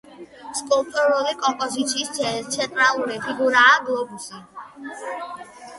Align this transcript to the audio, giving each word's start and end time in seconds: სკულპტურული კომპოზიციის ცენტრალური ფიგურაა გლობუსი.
სკულპტურული 0.59 1.33
კომპოზიციის 1.43 2.11
ცენტრალური 2.57 3.21
ფიგურაა 3.27 3.79
გლობუსი. 3.91 4.45